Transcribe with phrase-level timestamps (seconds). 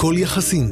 [0.00, 0.70] כל יחסים.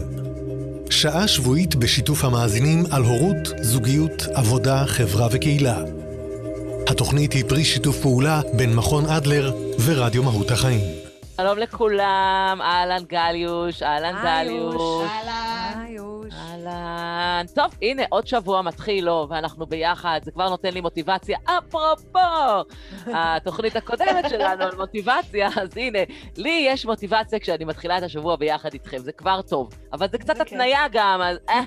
[0.91, 5.79] שעה שבועית בשיתוף המאזינים על הורות, זוגיות, עבודה, חברה וקהילה.
[6.91, 9.53] התוכנית היא פרי שיתוף פעולה בין מכון אדלר
[9.85, 10.81] ורדיו מהות החיים.
[11.37, 15.03] שלום לכולם, אהלן גליוש, אהלן דליוש.
[15.11, 15.76] אהלן.
[17.37, 17.47] אהלן.
[17.47, 21.39] טוב, הנה, עוד שבוע מתחיל לו, ואנחנו ביחד, זה כבר נותן לי מוטיבציה.
[21.45, 22.19] אפרופו,
[23.17, 25.99] התוכנית הקודמת שלנו על מוטיבציה, אז הנה,
[26.37, 29.75] לי יש מוטיבציה כשאני מתחילה את השבוע ביחד איתכם, זה כבר טוב.
[29.93, 30.41] אבל זה קצת.
[30.41, 31.61] התניה גם, אז אה,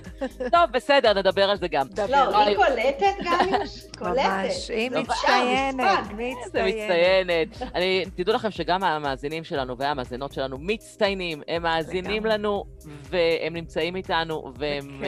[0.52, 1.88] טוב, בסדר, נדבר על זה גם.
[2.10, 3.84] לא, היא קולטת, גליוש?
[3.98, 4.24] קולטת.
[4.24, 5.84] ממש, היא מצטיינת,
[6.54, 7.48] מצטיינת.
[8.16, 12.26] תדעו לכם שגם המאזינים שלנו והמאזינות שלנו מצטיינים, הם מאזינים.
[12.30, 15.04] לנו, והם נמצאים איתנו, והם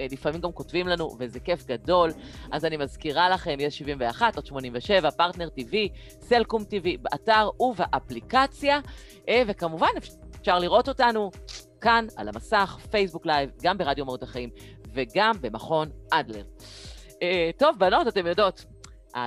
[0.00, 2.10] אה, לפעמים גם כותבים לנו, וזה כיף גדול.
[2.52, 5.74] אז אני מזכירה לכם, יש 71, עוד 87, פרטנר TV,
[6.20, 8.80] סלקום TV, באתר ובאפליקציה,
[9.28, 9.88] אה, וכמובן
[10.40, 11.30] אפשר לראות אותנו
[11.80, 14.50] כאן על המסך, פייסבוק live, גם ברדיו מהות החיים,
[14.94, 16.44] וגם במכון אדלר.
[17.22, 18.64] אה, טוב, בנות, אתן יודעות,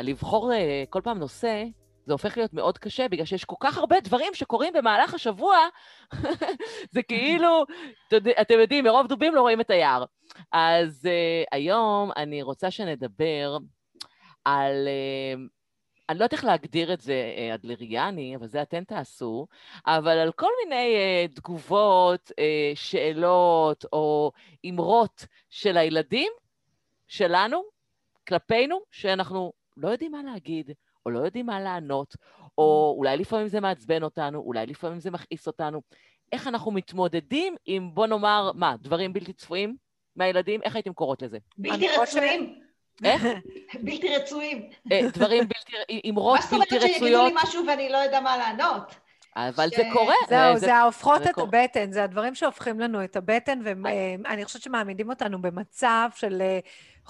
[0.04, 0.52] לבחור
[0.90, 1.64] כל פעם נושא,
[2.12, 5.58] זה הופך להיות מאוד קשה, בגלל שיש כל כך הרבה דברים שקורים במהלך השבוע,
[6.94, 7.66] זה כאילו,
[8.42, 10.06] אתם יודעים, מרוב דובים לא רואים את היער.
[10.52, 13.58] אז אה, היום אני רוצה שנדבר
[14.46, 14.88] על...
[14.88, 15.50] Uh,
[16.10, 19.48] אני לא יודעת איך להגדיר את זה uh, אדלריאני, אבל זה אתם תעשו,
[19.86, 24.32] אבל על כל מיני uh, תגובות, uh, שאלות או
[24.70, 26.32] אמרות של הילדים
[27.08, 27.64] שלנו,
[28.28, 30.72] כלפינו, שאנחנו לא יודעים מה להגיד,
[31.06, 32.16] או לא יודעים מה לענות,
[32.58, 35.82] או אולי לפעמים זה מעצבן אותנו, אולי לפעמים זה מכעיס אותנו.
[36.32, 39.76] איך אנחנו מתמודדים עם, בוא נאמר, מה, דברים בלתי צפויים
[40.16, 40.62] מהילדים?
[40.64, 41.38] איך הייתם קוראות לזה?
[41.58, 42.60] בלתי רצויים.
[43.04, 43.24] איך?
[43.86, 44.70] בלתי רצויים.
[44.92, 48.20] אה, דברים בלתי, אמרות מה זאת אומרת בלתי שיגידו לי רצויות, משהו ואני לא יודע
[48.20, 48.96] מה לענות?
[49.36, 50.16] אבל ש- זה קורה.
[50.30, 51.48] זהו, אה, זה ההופכות זה את קורה.
[51.48, 56.60] הבטן, זה הדברים שהופכים לנו את הבטן, ואני חושבת שמעמידים אותנו במצב של אה,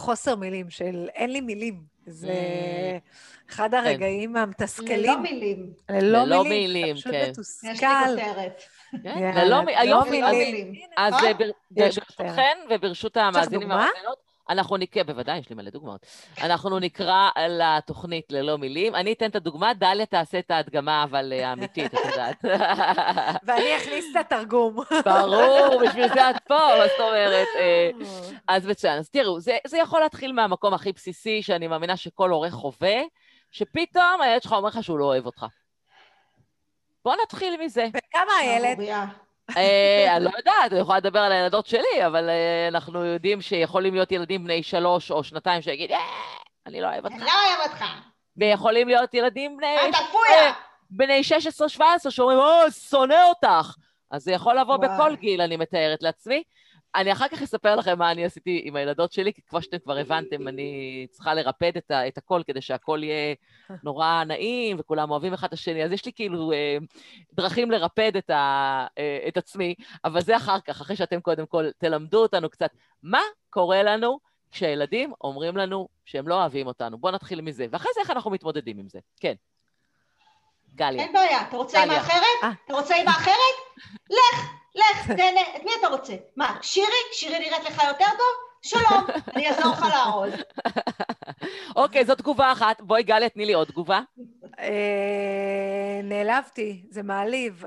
[0.02, 1.82] חוסר מילים, של אין לי מילים.
[2.06, 3.52] זה Mm.
[3.54, 5.22] אחד הרגעים ללא המתסכלים.
[5.22, 5.74] מילים.
[5.90, 6.96] ללא ללא מילים.
[6.96, 7.30] אתה פשוט כן.
[7.30, 7.68] מתוסכל.
[7.68, 8.64] יש לי כותרת.
[9.04, 9.32] כן?
[9.36, 10.74] ללא לא מילים.
[10.98, 11.20] אז אה?
[11.28, 11.32] אה,
[11.72, 13.70] ברשותכן וברשות המאזינים?
[13.70, 14.18] והמאזינות,
[14.52, 16.06] אנחנו נקרא, בוודאי, יש לי מלא דוגמאות.
[16.42, 18.96] אנחנו נקרא לתוכנית ללא מילים.
[18.96, 22.46] אני אתן את הדוגמה, דליה תעשה את ההדגמה, אבל אה, האמיתית, את יודעת.
[23.46, 24.76] ואני אכניס את התרגום.
[25.06, 27.48] ברור, בשביל זה את פה, מה זאת אומרת?
[27.56, 27.90] אה,
[28.56, 28.98] אז מצוין.
[28.98, 33.02] אז תראו, זה, זה יכול להתחיל מהמקום הכי בסיסי, שאני מאמינה שכל הורה חווה,
[33.52, 35.46] שפתאום הילד שלך אומר לך שהוא לא אוהב אותך.
[37.06, 37.88] בוא נתחיל מזה.
[37.90, 38.80] וכמה הילד?
[39.58, 43.94] אה, אני לא יודעת, אני יכולה לדבר על הילדות שלי, אבל אה, אנחנו יודעים שיכולים
[43.94, 45.98] להיות ילדים בני שלוש או שנתיים שיגיד, אה,
[46.66, 47.26] אני לא אוהב אני אותך.
[47.26, 47.86] לא אוהב אותך.
[48.38, 50.54] ויכולים להיות ילדים בני, אתה פויה.
[50.90, 51.22] בני
[51.80, 53.76] 16-17 שאומרים, או, שונא אותך.
[54.12, 54.90] אז זה יכול לבוא וואי.
[54.90, 56.44] בכל גיל, אני מתארת לעצמי.
[56.96, 59.98] אני אחר כך אספר לכם מה אני עשיתי עם הילדות שלי, כי כמו שאתם כבר
[59.98, 63.36] הבנתם, אני צריכה לרפד את, ה- את הכל כדי שהכל יהיה
[63.84, 65.84] נורא נעים וכולם אוהבים אחד את השני.
[65.84, 66.78] אז יש לי כאילו אה,
[67.34, 69.76] דרכים לרפד את, ה, אה, את עצמי,
[70.06, 72.70] אבל זה אחר כך, אחרי שאתם קודם כל תלמדו אותנו קצת
[73.04, 74.20] מה קורה לנו
[74.52, 76.98] כשהילדים אומרים לנו שהם לא אוהבים אותנו.
[76.98, 79.00] בואו נתחיל מזה, ואחרי זה איך אנחנו מתמודדים עם זה.
[79.20, 79.34] כן.
[80.76, 81.04] גליה.
[81.04, 81.42] אין בעיה.
[81.42, 82.02] אתה רוצה אימא דליה.
[82.02, 82.44] אחרת?
[82.44, 82.52] אה.
[82.66, 83.56] אתה רוצה אימא אחרת?
[84.10, 85.42] לך, לך, תהנה.
[85.56, 86.14] את מי אתה רוצה?
[86.36, 86.88] מה, שירי?
[87.14, 88.52] שירי נראית לך יותר טוב?
[88.62, 89.06] שלום,
[89.36, 90.34] אני אעזור לך לארוז.
[91.76, 92.82] אוקיי, זו תגובה אחת.
[92.82, 94.02] בואי, גליה, תני לי עוד תגובה.
[94.60, 97.64] אה, נעלבתי, זה מעליב.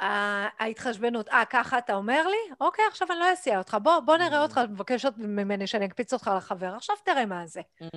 [0.00, 2.54] אה, אה, ההתחשבנות, אה, ככה אתה אומר לי?
[2.60, 3.76] אוקיי, עכשיו אני לא אסיע אותך.
[3.82, 6.74] בוא, בוא נראה אותך, מבקש ממני שאני אקפיץ אותך לחבר.
[6.76, 7.60] עכשיו תראה מה זה.
[7.82, 7.88] אמ,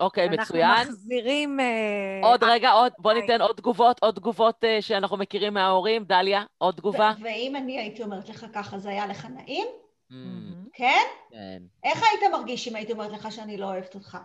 [0.00, 0.88] אוקיי, אנחנו מצוין.
[0.88, 1.60] מחזירים...
[1.60, 3.12] אה, עוד רגע, עוד, בוא.
[3.12, 6.04] ניתן עוד תגובות, עוד תגובות אה, שאנחנו מכירים מההורים.
[6.04, 7.12] דליה, עוד תגובה.
[7.22, 9.66] ואם אני הייתי אומרת לך ככה, זה היה לך נעים?
[10.10, 10.64] מהמם.
[10.72, 11.02] כן?
[11.30, 14.18] כן, איך היית מרגיש אם הייתי אומרת לך שאני לא אוהבת אותך?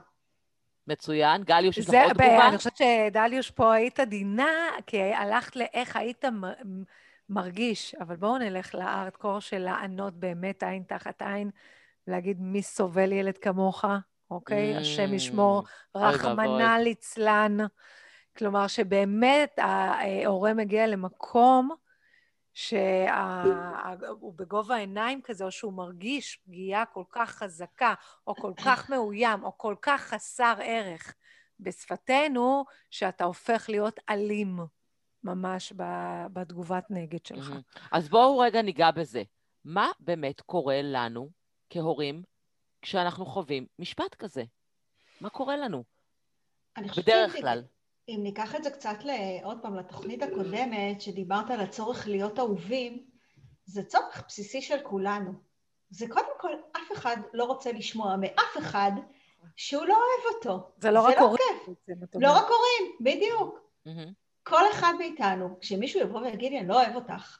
[0.87, 1.43] מצוין.
[1.43, 2.47] גליוש, יש לך זה, עוד תגובה?
[2.47, 6.25] אני חושבת שדליוש פה היית עדינה, כי הלכת לאיך היית
[7.31, 11.49] מרגיש, אבל בואו נלך לארדקור של לענות באמת עין תחת עין,
[12.07, 13.85] להגיד מי סובל ילד כמוך,
[14.31, 14.77] אוקיי?
[14.77, 15.63] Mm, השם ישמור,
[15.95, 16.77] רחמנא.
[16.77, 17.57] ליצלן.
[18.37, 21.69] כלומר, שבאמת ההורה מגיע למקום
[22.53, 22.73] שהוא
[24.35, 27.93] בגובה העיניים כזה, או שהוא מרגיש פגיעה כל כך חזקה,
[28.27, 31.13] או כל כך מאוים, או כל כך חסר ערך
[31.59, 34.59] בשפתנו, שאתה הופך להיות אלים
[35.23, 35.73] ממש
[36.33, 37.51] בתגובת נגד שלך.
[37.91, 39.23] אז בואו רגע ניגע בזה.
[39.65, 41.29] מה באמת קורה לנו
[41.69, 42.23] כהורים
[42.81, 44.43] כשאנחנו חווים משפט כזה?
[45.21, 45.83] מה קורה לנו?
[46.97, 47.63] בדרך כלל.
[48.09, 48.97] אם ניקח את זה קצת
[49.43, 53.05] עוד פעם לתוכנית הקודמת, שדיברת על הצורך להיות אהובים,
[53.65, 55.33] זה צורך בסיסי של כולנו.
[55.89, 58.91] זה קודם כל, אף אחד לא רוצה לשמוע מאף אחד
[59.55, 60.71] שהוא לא אוהב אותו.
[60.77, 61.75] זה לא רק לא הורים.
[62.15, 63.59] לא רק הורים, בדיוק.
[64.43, 67.37] כל אחד מאיתנו, כשמישהו יבוא ויגיד לי, אני לא אוהב אותך,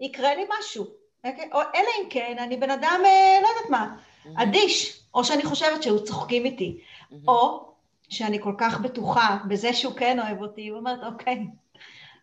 [0.00, 1.00] יקרה לי משהו.
[1.24, 1.48] אוקיי?
[1.52, 3.96] או אלא אם כן, אני בן אדם, אה, לא יודעת מה,
[4.42, 6.80] אדיש, או שאני חושבת שהוא צוחקים איתי,
[7.28, 7.70] או
[8.08, 11.46] שאני כל כך בטוחה בזה שהוא כן אוהב אותי, ואומרת, אוקיי,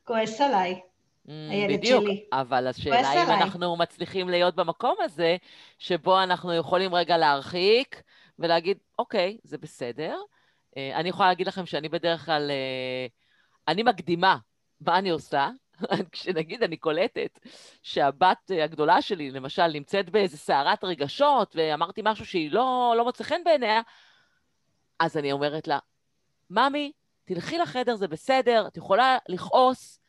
[0.04, 0.81] כועס עליי,
[1.28, 2.25] הילד בדיוק, שלי.
[2.34, 3.44] אבל השאלה אם עליי.
[3.44, 5.38] אנחנו מצליחים להיות במקום הזה,
[5.80, 8.02] שבו אנחנו יכולים רגע להרחיק
[8.40, 10.20] ולהגיד, אוקיי, זה בסדר.
[10.78, 13.08] אה, אני יכולה להגיד לכם שאני בדרך כלל, אה,
[13.68, 14.38] אני מקדימה
[14.81, 15.50] מה אני עושה.
[16.12, 17.40] כשנגיד אני קולטת
[17.81, 23.44] שהבת הגדולה שלי, למשל, נמצאת באיזה סערת רגשות, ואמרתי משהו שהיא לא, לא מוצא חן
[23.46, 23.81] בעיניה,
[25.00, 25.80] אז אני אומרת לה,
[26.50, 26.92] ממי,
[27.25, 30.00] תלכי לחדר, זה בסדר, את יכולה לכעוס,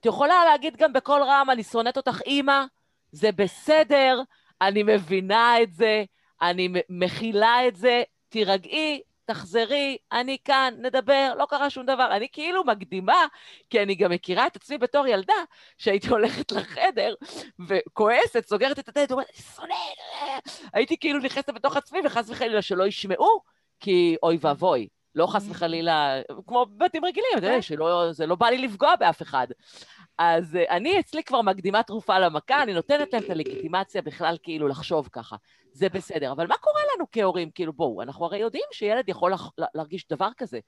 [0.00, 2.64] את יכולה להגיד גם בקול רם, אני שונאת אותך אימא,
[3.12, 4.22] זה בסדר,
[4.60, 6.04] אני מבינה את זה,
[6.42, 12.16] אני מכילה את זה, תירגעי, תחזרי, אני כאן, נדבר, לא קרה שום דבר.
[12.16, 13.26] אני כאילו מקדימה,
[13.70, 15.34] כי אני גם מכירה את עצמי בתור ילדה,
[15.78, 17.14] שהייתי הולכת לחדר
[17.68, 19.26] וכועסת, סוגרת את הדלת, אומרת,
[19.56, 23.40] שונאת, הייתי כאילו נכנסת בתוך עצמי, וחס וחלילה שלא ישמעו,
[23.80, 24.88] כי אוי ואבוי.
[25.14, 29.22] לא חס וחלילה, כמו בבתים רגילים, אתה יודע, שלא, זה לא בא לי לפגוע באף
[29.22, 29.46] אחד.
[30.18, 34.68] אז אה, אני אצלי כבר מקדימה תרופה למכה, אני נותנת להם את הלגיטימציה בכלל כאילו
[34.68, 35.36] לחשוב ככה.
[35.72, 36.32] זה בסדר.
[36.32, 37.50] אבל מה קורה לנו כהורים?
[37.50, 40.58] כאילו, בואו, אנחנו הרי יודעים שילד יכול לח- להרגיש דבר כזה.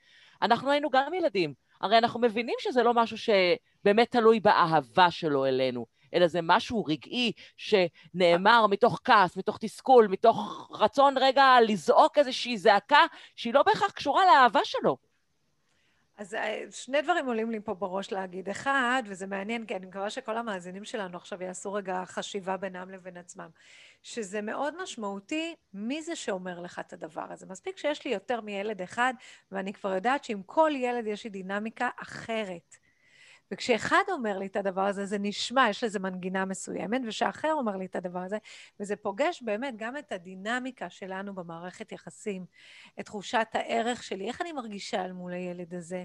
[0.43, 1.55] אנחנו היינו גם ילדים.
[1.81, 7.33] הרי אנחנו מבינים שזה לא משהו שבאמת תלוי באהבה שלו אלינו, אלא זה משהו רגעי
[7.57, 13.07] שנאמר מתוך כעס, מתוך תסכול, מתוך רצון רגע לזעוק איזושהי זעקה
[13.37, 14.97] שהיא לא בהכרח קשורה לאהבה שלו.
[16.17, 18.49] אז אה, שני דברים עולים לי פה בראש להגיד.
[18.49, 23.17] אחד, וזה מעניין, כי אני מקווה שכל המאזינים שלנו עכשיו יעשו רגע חשיבה בינם לבין
[23.17, 23.49] עצמם,
[24.03, 27.47] שזה מאוד משמעותי מי זה שאומר לך את הדבר הזה.
[27.47, 29.15] מספיק שיש לי יותר מילד אחד,
[29.53, 32.77] ואני כבר יודעת שעם כל ילד יש לי דינמיקה אחרת.
[33.51, 37.87] וכשאחד אומר לי את הדבר הזה, זה נשמע, יש לזה מנגינה מסוימת, וכשאחר אומר לי
[37.87, 38.39] את הדבר הזה,
[38.81, 42.45] וזה פוגש באמת גם את הדינמיקה שלנו במערכת יחסים,
[43.01, 46.05] את תחושת הערך שלי, איך אני מרגישה אל מול הילד הזה.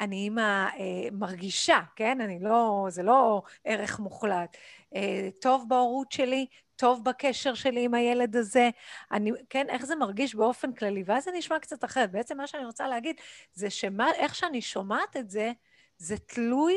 [0.00, 2.20] אני אימא אה, מרגישה, כן?
[2.20, 4.56] אני לא, זה לא ערך מוחלט.
[4.94, 6.46] אה, טוב בהורות שלי,
[6.76, 8.70] טוב בקשר שלי עם הילד הזה,
[9.12, 12.10] אני, כן, איך זה מרגיש באופן כללי, ואז זה נשמע קצת אחרת.
[12.10, 13.16] בעצם מה שאני רוצה להגיד
[13.52, 15.52] זה שאיך שאני שומעת את זה,
[15.98, 16.74] זה תלוי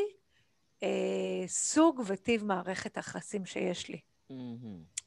[0.83, 0.87] אה,
[1.47, 3.99] סוג וטיב מערכת היחסים שיש לי.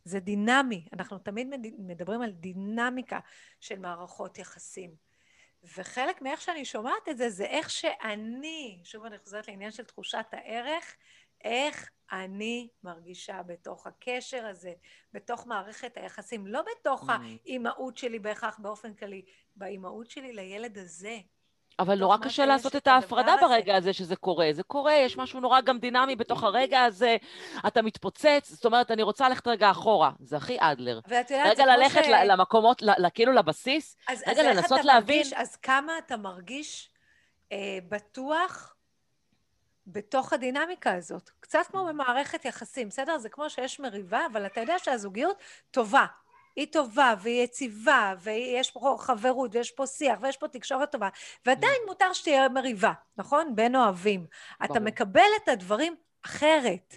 [0.04, 3.20] זה דינמי, אנחנו תמיד מד- מדברים על דינמיקה
[3.60, 4.94] של מערכות יחסים.
[5.76, 10.24] וחלק מאיך שאני שומעת את זה, זה איך שאני, שוב אני חוזרת לעניין של תחושת
[10.32, 10.96] הערך,
[11.44, 14.72] איך אני מרגישה בתוך הקשר הזה,
[15.12, 17.12] בתוך מערכת היחסים, לא בתוך Mm.
[17.12, 19.22] האימהות שלי בהכרח באופן כללי,
[19.56, 21.18] באימהות שלי לילד הזה.
[21.78, 23.36] אבל נורא קשה לעשות את ההפרדה.
[23.40, 24.48] ברגע הזה שזה קורה.
[24.52, 27.16] זה קורה, יש משהו נורא גם דינמי בתוך הרגע הזה,
[27.66, 31.00] אתה מתפוצץ, זאת אומרת, אני רוצה ללכת רגע אחורה, זה הכי אדלר.
[31.08, 32.08] ואת יודעת, זה רגע כמו ללכת ש...
[32.08, 35.16] ל- למקומות, ל- ל- כאילו לבסיס, אז, רגע, אז לנסות להבין.
[35.16, 36.90] מרגיש, אז כמה אתה מרגיש
[37.52, 38.74] אה, בטוח
[39.86, 41.30] בתוך הדינמיקה הזאת?
[41.40, 43.18] קצת כמו במערכת יחסים, בסדר?
[43.18, 45.36] זה כמו שיש מריבה, אבל אתה יודע שהזוגיות
[45.70, 46.06] טובה.
[46.56, 51.08] היא טובה והיא יציבה, ויש פה חברות, ויש פה שיח, ויש פה תקשורת טובה,
[51.46, 53.54] ועדיין מותר שתהיה מריבה, נכון?
[53.54, 54.26] בין אוהבים.
[54.64, 54.80] אתה.
[54.80, 55.94] מקבל את הדברים
[56.24, 56.96] אחרת.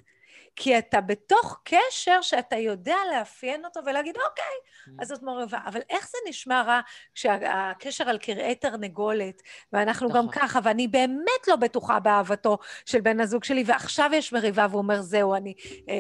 [0.56, 4.56] כי אתה בתוך קשר שאתה יודע לאפיין אותו ולהגיד, אוקיי,
[5.02, 5.60] אז זאת מריבה.
[5.68, 6.80] אבל איך זה נשמע רע
[7.14, 9.42] כשהקשר על כרעי תרנגולת,
[9.74, 10.32] ואנחנו גם נכון.
[10.42, 15.02] ככה, ואני באמת לא בטוחה באהבתו של בן הזוג שלי, ועכשיו יש מריבה והוא אומר,
[15.02, 15.54] זהו, אני,
[15.90, 16.00] אה,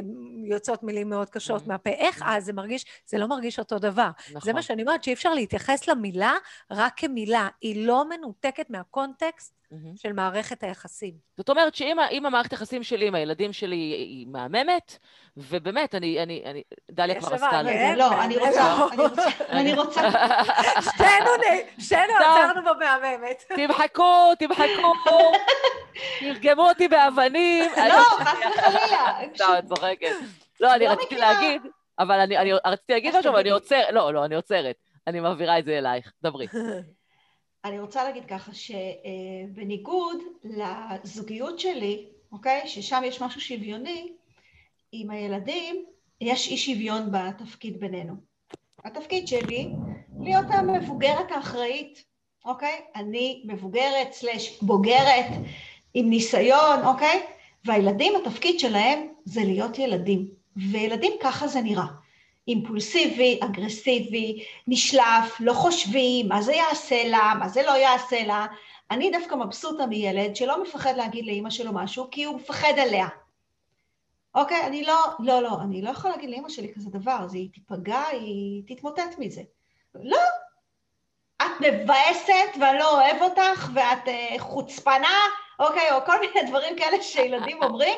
[0.49, 1.67] יוצאות מילים מאוד קשות Mhm.
[1.67, 1.89] מהפה.
[1.89, 2.85] איך אז זה מרגיש?
[3.05, 4.09] זה לא מרגיש אותו דבר.
[4.27, 4.53] זה נכון.
[4.53, 6.33] מה שאני אומרת, שאי אפשר להתייחס למילה
[6.71, 7.47] רק כמילה.
[7.61, 9.95] היא לא מנותקת מהקונטקסט מהמם.
[9.97, 11.13] של מערכת היחסים.
[11.37, 14.97] זאת אומרת שאם המערכת היחסים שלי עם הילדים שלי היא היא מהממת,
[15.37, 17.73] ובאמת, אני, אני, אני, דליה כבר עשתה לי.
[17.73, 17.95] כן?
[17.97, 18.89] לא, אני רוצה, לא.
[18.91, 20.01] אני רוצה, אני רוצה,
[20.81, 22.13] שתינו, נ- שתינו.
[22.15, 23.43] עצרנו במהממת.
[23.55, 24.93] תמחקו, תמחקו,
[26.19, 27.71] תרגמו אותי באבנים.
[27.89, 29.13] לא, חס וחלילה.
[29.35, 30.11] סתם, אני צוחקת.
[30.59, 31.15] לא, אני לא רציתי.
[31.15, 31.61] להגיד,
[31.99, 33.49] אבל אני אני רציתי להגיד משהו, אבל אני.
[33.49, 34.75] עוצרת, לא, לא, אני עוצרת.
[35.07, 36.11] אני מעבירה את זה אלייך.
[36.23, 36.47] דברי.
[37.65, 44.13] אני רוצה להגיד ככה, שבניגוד לזוגיות שלי, אוקיי, ששם יש משהו שוויוני,
[44.91, 45.85] עם הילדים
[46.21, 48.13] יש אי שוויון בתפקיד בינינו.
[48.83, 49.69] התפקיד שלי
[50.19, 52.05] להיות המבוגרת האחראית,
[52.45, 52.81] אוקיי?
[52.95, 55.25] אני מבוגרת סלש בוגרת
[55.93, 57.23] עם ניסיון, אוקיי?
[57.65, 60.27] והילדים, התפקיד שלהם זה להיות ילדים.
[60.71, 61.85] וילדים ככה זה נראה.
[62.47, 68.45] אימפולסיבי, אגרסיבי, נשלף, לא חושבים, מה זה יעשה לה, מה זה לא יעשה לה.
[68.91, 73.07] אני דווקא מבסוטה מילד שלא מפחד להגיד לאימא שלו משהו, כי הוא מפחד עליה.
[74.35, 74.65] אוקיי?
[74.65, 78.01] אני לא, לא, לא, אני לא יכולה להגיד לאימא שלי כזה דבר, אז היא תיפגע,
[78.11, 79.41] היא תתמוטט מזה.
[79.95, 80.17] לא.
[81.41, 85.17] את מבאסת ואני לא אוהב אותך, ואת uh, חוצפנה,
[85.59, 87.97] אוקיי, או כל מיני דברים כאלה שילדים אומרים,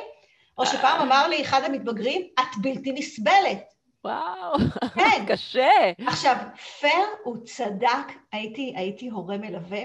[0.58, 3.77] או שפעם אמר לי אחד המתבגרים, את בלתי נסבלת.
[4.08, 4.54] וואו,
[4.96, 5.26] כן.
[5.28, 5.70] קשה.
[6.08, 6.36] עכשיו,
[6.82, 9.82] פר הוא צדק, הייתי, הייתי הורה מלווה.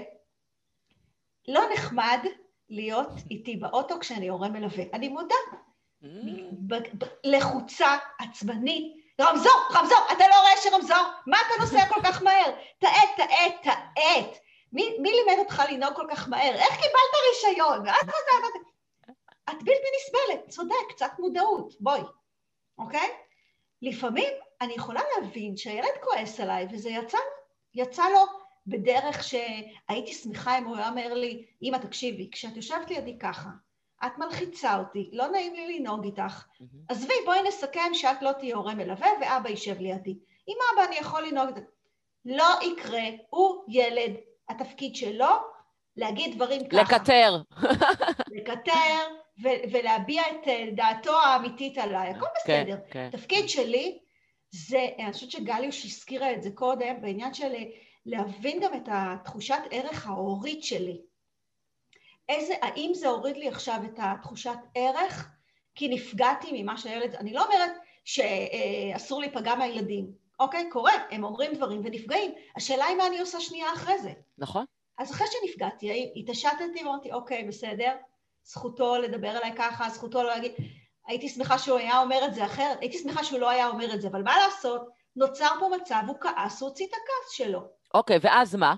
[1.47, 2.19] לא נחמד
[2.69, 4.83] להיות איתי באוטו כשאני הורה מלווה.
[4.93, 5.35] אני מודה.
[6.03, 6.07] Mm.
[7.23, 9.03] לחוצה, עצבנית.
[9.21, 11.05] רמזור, רמזור, אתה לא רואה שרמזור?
[11.27, 12.51] מה אתה נוסע כל כך מהר?
[12.79, 14.37] תאט, תאט, תאט.
[14.73, 16.55] מי, מי לימד אותך לנהוג כל כך מהר?
[16.55, 17.87] איך קיבלת רישיון?
[17.87, 19.13] את, את, את,
[19.49, 22.01] את בלתי נסבלת, צודק, קצת מודעות, בואי,
[22.77, 23.09] אוקיי?
[23.83, 27.17] לפעמים אני יכולה להבין שהילד כועס עליי, וזה יצא,
[27.75, 28.19] יצא לו
[28.67, 33.49] בדרך שהייתי שמחה אם הוא היה אומר לי, אמא, תקשיבי, כשאת יושבת לידי ככה,
[34.05, 36.45] את מלחיצה אותי, לא נעים לי לנהוג איתך,
[36.89, 40.17] עזבי, בואי נסכם שאת לא תהיי הורה מלווה ואבא יישב לידי.
[40.47, 41.69] עם אבא אני יכול לנהוג איתך.
[42.25, 44.11] לא יקרה, הוא ילד,
[44.49, 45.25] התפקיד שלו
[45.97, 46.81] להגיד דברים ככה.
[46.81, 47.37] לקטר.
[48.27, 48.99] לקטר,
[49.41, 52.77] ו- ולהביע את אה, דעתו האמיתית עליי, הכל כן, בסדר.
[52.77, 53.17] כן, כן.
[53.17, 53.99] תפקיד שלי
[54.51, 57.63] זה, אני חושבת שגליוש הזכירה את זה קודם, בעניין של אה,
[58.05, 61.01] להבין גם את התחושת ערך ההורית שלי.
[62.29, 65.29] איזה, האם זה הוריד לי עכשיו את התחושת ערך?
[65.75, 67.71] כי נפגעתי ממה שהילד, אני לא אומרת
[68.05, 70.69] שאסור להיפגע מהילדים, אוקיי?
[70.69, 72.31] קורה, הם אומרים דברים ונפגעים.
[72.55, 74.11] השאלה היא מה אני עושה שנייה אחרי זה.
[74.37, 74.65] נכון.
[74.97, 77.95] אז אחרי שנפגעתי, התעשתתי ואמרתי, אוקיי, בסדר,
[78.43, 80.51] זכותו לדבר אליי ככה, זכותו לא להגיד...
[81.07, 84.01] הייתי שמחה שהוא היה אומר את זה אחרת, הייתי שמחה שהוא לא היה אומר את
[84.01, 87.61] זה, אבל מה לעשות, נוצר פה מצב, הוא כעס, הוא הוציא את הכעס שלו.
[87.93, 88.75] אוקיי, ואז מה?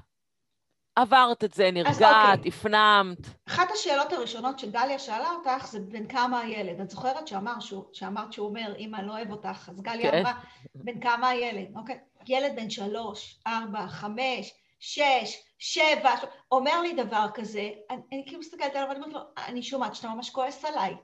[0.95, 2.49] עברת את זה, נרגעת, אוקיי.
[2.49, 3.17] הפנמת.
[3.47, 6.81] אחת השאלות הראשונות שגליה שאלה אותך זה בין כמה הילד.
[6.81, 10.17] את זוכרת שאמר שהוא, שאמרת שהוא אומר, אמא, אני לא אוהב אותך, אז גליה כן.
[10.17, 10.33] אמרה,
[10.75, 11.99] בין כמה הילד, אוקיי?
[12.27, 16.11] ילד בן שלוש, ארבע, חמש, שש, שבע,
[16.51, 20.07] אומר לי דבר כזה, אני, אני כאילו מסתכלת עליו ואני אומרת לו, אני שומעת שאתה
[20.07, 20.95] ממש כועס עליי,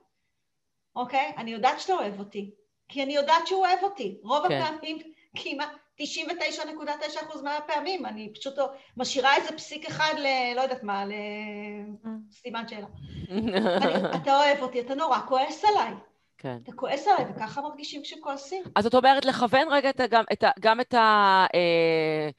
[0.96, 1.34] אוקיי?
[1.38, 2.52] אני יודעת שאתה אוהב אותי,
[2.88, 4.18] כי אני יודעת שהוא אוהב אותי.
[4.24, 4.62] רוב כן.
[4.62, 4.98] הפעמים,
[5.36, 5.70] כמעט
[6.02, 8.54] 99.9% מהפעמים, אני פשוט
[8.98, 10.28] משאירה איזה פסיק אחד ל...
[10.56, 12.88] לא יודעת מה, לסימן שאלה.
[13.32, 13.58] אני,
[14.22, 15.94] אתה אוהב אותי, אתה נורא כועס עליי.
[16.38, 16.58] כן.
[16.64, 18.64] אתה כועס עליי, וככה מרגישים כשכועסים.
[18.76, 21.46] אז את אומרת לכוון רגע את, גם, את, גם את ה...
[21.56, 22.30] אה...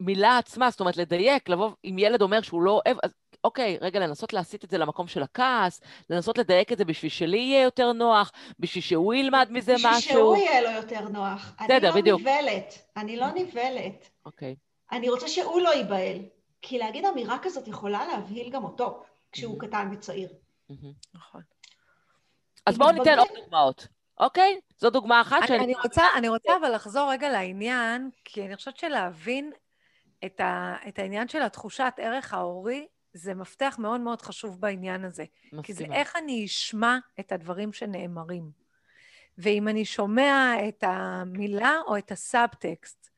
[0.00, 3.14] המילה עצמה, זאת אומרת, לדייק, לבוא, אם ילד אומר שהוא לא אוהב, אז
[3.44, 7.38] אוקיי, רגע, לנסות להסיט את זה למקום של הכעס, לנסות לדייק את זה בשביל שלי
[7.38, 10.00] יהיה יותר נוח, בשביל שהוא ילמד מזה בשביל משהו.
[10.00, 11.52] בשביל שהוא יהיה לו יותר נוח.
[11.64, 12.20] בסדר, בדיוק.
[12.20, 14.10] אני לא נבלת, אני לא נבלת.
[14.26, 14.56] אוקיי.
[14.92, 16.18] אני רוצה שהוא לא ייבהל,
[16.62, 19.02] כי להגיד אמירה כזאת יכולה להבהיל גם אותו,
[19.32, 19.66] כשהוא mm-hmm.
[19.66, 20.28] קטן וצעיר.
[21.14, 21.42] נכון.
[22.66, 23.86] אז בואו ניתן עוד דוגמאות.
[24.20, 24.60] אוקיי?
[24.78, 25.64] זו דוגמה אחת שאני...
[25.64, 29.52] אני רוצה, אני רוצה אבל לחזור רגע לעניין, כי אני חושבת שלהבין
[30.24, 35.24] את, ה, את העניין של התחושת ערך ההורי, זה מפתח מאוד מאוד חשוב בעניין הזה.
[35.44, 35.62] מסכימה.
[35.62, 38.50] כי זה איך אני אשמע את הדברים שנאמרים.
[39.38, 43.10] ואם אני שומע את המילה או את הסאבטקסט,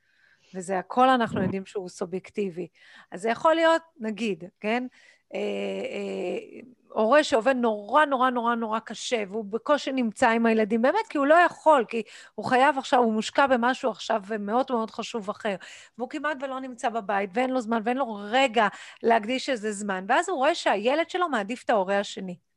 [0.55, 2.69] וזה הכל אנחנו יודעים שהוא סובייקטיבי,
[3.11, 4.87] אז זה יכול להיות, נגיד, כן?
[5.35, 11.07] אה, אה, הורה שעובד נורא נורא נורא נורא קשה, והוא בקושי נמצא עם הילדים, באמת,
[11.09, 12.03] כי הוא לא יכול, כי
[12.35, 15.57] הוא חייב עכשיו, הוא מושקע במשהו עכשיו מאוד מאוד חשוב אחר,
[15.99, 18.69] והוא כמעט ולא נמצא בבית, ואין לו זמן, ואין לו רגע
[19.03, 22.50] להקדיש איזה זמן, ואז הוא רואה שהילד שלו מעדיף את ההורה השני.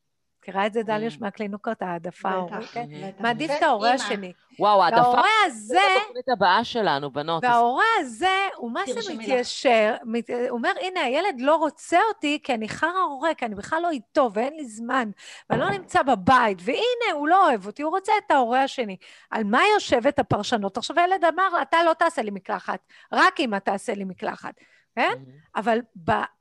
[0.44, 1.22] מכירה את זה, דליוש, mm.
[1.22, 2.86] מהקלינוקות, העדפה ההורית, כן?
[3.20, 4.34] מעדיף את ההורה השני.
[4.60, 5.02] וואו, העדפה...
[5.02, 5.74] וההורה הזה...
[5.74, 7.44] זאת התוכנית הבאה שלנו, בנות.
[7.44, 9.96] וההורה הזה, הוא מה זה מתיישר,
[10.50, 13.90] הוא אומר, הנה, הילד לא רוצה אותי כי אני חרא הורה, כי אני בכלל לא
[13.90, 15.10] איתו ואין לי זמן,
[15.50, 18.98] ואני לא נמצא בבית, והנה, הוא לא אוהב אותי, הוא רוצה את ההורה השני.
[19.32, 20.78] על מה יושבת הפרשנות?
[20.78, 22.80] עכשיו, הילד אמר, אתה לא תעשה לי מקלחת,
[23.12, 24.54] רק אם אתה תעשה לי מקלחת,
[24.96, 25.14] כן?
[25.56, 25.80] אבל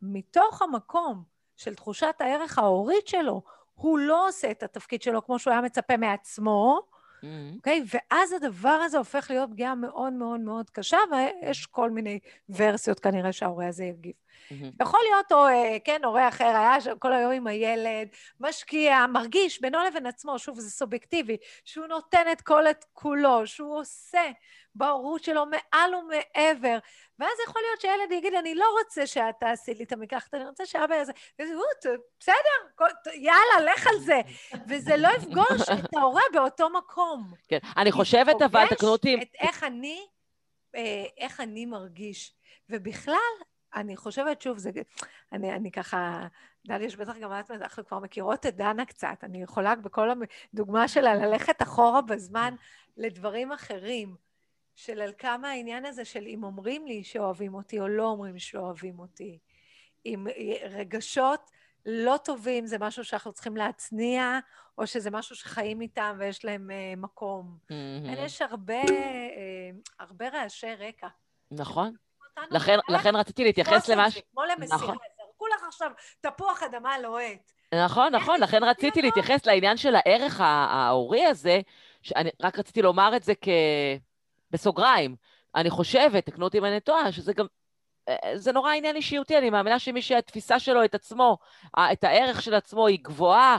[0.02, 1.22] מתוך המקום
[1.56, 3.42] של תחושת הערך ההורית שלו,
[3.74, 7.26] הוא לא עושה את התפקיד שלו כמו שהוא היה מצפה מעצמו, mm-hmm.
[7.56, 7.82] אוקיי?
[7.84, 7.94] Mm-hmm.
[7.94, 7.98] Okay?
[8.10, 13.32] ואז הדבר הזה הופך להיות פגיעה מאוד מאוד מאוד קשה, ויש כל מיני ורסיות כנראה
[13.32, 14.12] שההורה הזה יגיב.
[14.50, 14.82] Mm-hmm.
[14.82, 18.08] יכול להיות, או, אה, כן, הורה אחר היה שם כל היום עם הילד,
[18.40, 23.78] משקיע, מרגיש בינו לבין עצמו, שוב, זה סובייקטיבי, שהוא נותן את כל את כולו, שהוא
[23.78, 24.30] עושה,
[24.74, 26.78] בהורות שלו מעל ומעבר.
[27.18, 30.66] ואז יכול להיות שילד יגיד, אני לא רוצה שאת תעשי לי את המקלחת, אני רוצה
[30.66, 31.12] שאבא יעשה...
[32.20, 34.20] בסדר, יאללה, לך על זה.
[34.68, 37.32] וזה לא יפגוש את ההורה באותו מקום.
[37.48, 39.18] כן, אני חושבת אבל, תקנו אותי...
[39.22, 40.06] את איך אני,
[40.76, 42.34] אה, איך אני מרגיש.
[42.68, 43.32] ובכלל,
[43.74, 44.70] אני חושבת, שוב, זה...
[45.32, 46.26] אני, אני ככה...
[46.66, 50.08] דלי, יש בטח גם את, אנחנו כבר מכירות את דנה קצת, אני יכולה בכל
[50.54, 52.54] הדוגמה שלה ללכת אחורה בזמן
[52.96, 54.16] לדברים אחרים,
[54.74, 58.98] של על כמה העניין הזה של אם אומרים לי שאוהבים אותי או לא אומרים שאוהבים
[58.98, 59.38] אותי,
[60.06, 60.26] אם
[60.70, 61.50] רגשות
[61.86, 64.38] לא טובים זה משהו שאנחנו צריכים להצניע,
[64.78, 67.58] או שזה משהו שחיים איתם ויש להם uh, מקום.
[67.62, 67.72] Mm-hmm.
[68.18, 71.08] יש הרבה, uh, הרבה רעשי רקע.
[71.50, 71.94] נכון.
[72.50, 74.18] לכן, לכן רציתי להתייחס למה ש...
[74.32, 74.96] כמו למסירה, נכון.
[75.16, 77.52] זרקו לך עכשיו תפוח אדמה לוהט.
[77.74, 81.60] נכון, נכון, לכן רציתי להתייחס לעניין של הערך ההורי הזה,
[82.02, 83.48] שאני רק רציתי לומר את זה כ...
[84.50, 85.16] בסוגריים.
[85.54, 87.46] אני חושבת, תקנו אותי אם אני טועה, שזה גם...
[88.08, 91.38] אה, זה נורא עניין אישיותי, אני מאמינה שמי שהתפיסה שלו את עצמו,
[91.92, 93.58] את הערך של עצמו היא גבוהה,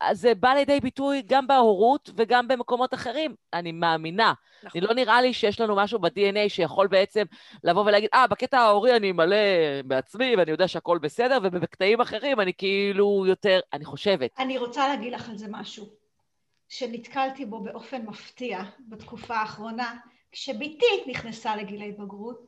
[0.00, 4.32] אז זה בא לידי ביטוי גם בהורות וגם במקומות אחרים, אני מאמינה.
[4.62, 4.70] נכון.
[4.80, 7.24] אני לא נראה לי שיש לנו משהו ב-DNA שיכול בעצם
[7.64, 9.36] לבוא ולהגיד, אה, בקטע ההורי אני מלא
[9.84, 14.30] בעצמי ואני יודע שהכל בסדר, ובקטעים אחרים אני כאילו יותר, אני חושבת.
[14.38, 15.86] אני רוצה להגיד לך על זה משהו,
[16.68, 19.94] שנתקלתי בו באופן מפתיע בתקופה האחרונה,
[20.32, 22.46] כשבתי נכנסה לגיל ההתבגרות,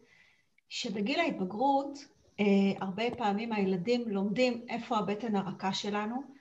[0.68, 1.98] שבגיל ההתבגרות
[2.40, 2.44] אה,
[2.80, 6.37] הרבה פעמים הילדים לומדים איפה הבטן הרכה שלנו,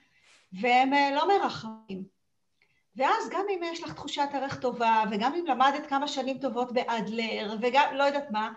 [0.52, 2.18] והם אה, לא מרחמים.
[2.96, 7.56] ואז גם אם יש לך תחושת ערך טובה, וגם אם למדת כמה שנים טובות באדלר,
[7.60, 8.52] וגם לא יודעת מה,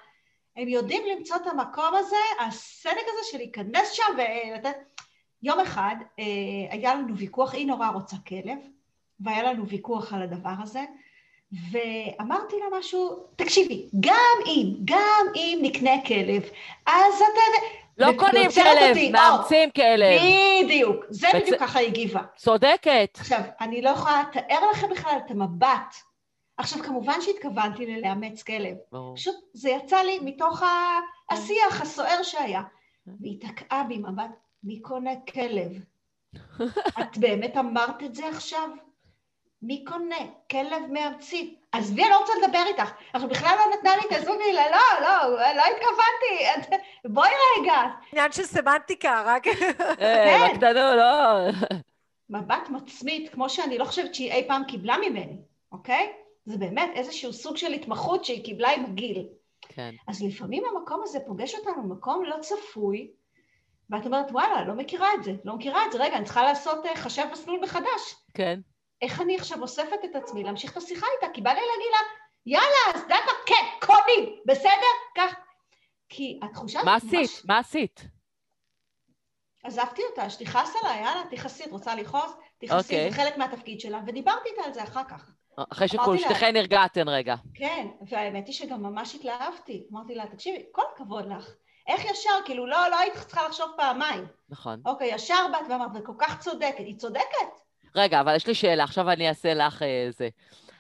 [0.56, 4.76] הם יודעים למצוא את המקום הזה, הסדק הזה של להיכנס שם ולתת...
[5.44, 6.24] יום אחד אה,
[6.70, 8.58] היה לנו ויכוח, היא נורא רוצה כלב,
[9.20, 10.86] והיה לנו ויכוח על הדבר הזה,
[11.72, 16.44] ואמרתי לה משהו, תקשיבי, גם אם, גם אם נקנה כלב,
[16.86, 17.66] אז אתה...
[18.02, 20.22] לא קונים כלב, מאמצים כלב.
[20.64, 21.42] בדיוק, זה בצ...
[21.42, 22.22] בדיוק ככה היא הגיבה.
[22.36, 23.18] צודקת.
[23.20, 25.96] עכשיו, אני לא יכולה לתאר לכם בכלל את המבט.
[26.58, 28.76] עכשיו, כמובן שהתכוונתי ללאמץ כלב.
[28.92, 29.16] ברור.
[29.16, 30.64] פשוט זה יצא לי מתוך
[31.32, 32.62] השיח הסוער שהיה.
[33.22, 34.32] והיא תקעה בי מבט,
[34.64, 35.72] מי קונה כלב?
[37.02, 38.70] את באמת אמרת את זה עכשיו?
[39.62, 40.16] מי קונה?
[40.52, 41.56] כלב מאמצים.
[41.72, 42.92] עזבי, אני לא רוצה לדבר איתך.
[43.14, 46.62] עכשיו, בכלל לא נתנה לי את הזוג מילה, לא, לא, לא התכוונתי.
[47.06, 47.82] בואי רגע.
[48.12, 49.48] עניין של סמנטיקה, רק...
[49.48, 49.56] אה,
[50.00, 50.48] כן.
[50.54, 51.52] בקטנו, לא.
[52.30, 55.38] מבט מצמית, כמו שאני לא חושבת שהיא אי פעם קיבלה ממני,
[55.72, 56.12] אוקיי?
[56.46, 59.28] זה באמת איזשהו סוג של התמחות שהיא קיבלה עם הגיל.
[59.62, 59.92] כן.
[60.08, 63.12] אז לפעמים המקום הזה פוגש אותנו במקום לא צפוי,
[63.90, 66.86] ואת אומרת, וואלה, לא מכירה את זה, לא מכירה את זה, רגע, אני צריכה לעשות
[66.86, 68.16] אה, חשב מסלול מחדש.
[68.34, 68.60] כן.
[69.02, 71.34] איך אני עכשיו אוספת את עצמי להמשיך את השיחה איתה?
[71.34, 72.00] כי בא לי להגיד לה,
[72.46, 74.92] יאללה, אז דקה, כן, קונים, בסדר?
[75.16, 75.36] כך.
[76.10, 76.80] כי התחושה...
[76.86, 77.42] מה עשית?
[77.46, 78.02] מה עשית?
[79.64, 82.32] עזבתי אותה, שתכעס עליי, יאללה, תכעסי, את רוצה לכעוס?
[82.58, 82.98] תכעסי, okay.
[82.98, 83.12] זה אוקיי.
[83.12, 85.32] חלק מהתפקיד שלה, ודיברתי איתה על זה אחר כך.
[85.72, 87.36] אחרי שכול שתיכן הרגעתן רגע.
[87.54, 89.88] כן, והאמת היא שגם ממש התלהבתי.
[89.92, 91.50] אמרתי לה, תקשיבי, כל הכבוד לך.
[91.88, 94.26] איך ישר, כאילו, לא, לא היית צריכה לחשוב פעמיים.
[94.50, 94.82] נכון.
[94.86, 96.80] אוקיי, ישר באת ואמרת, וכל כך צודקת.
[96.80, 97.62] היא צודקת.
[97.96, 100.30] רגע, אבל יש לי שאלה, עכשיו אני אעשה לך אה, זה.